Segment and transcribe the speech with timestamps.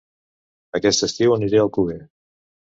[0.79, 2.01] Aquest estiu aniré a Alcover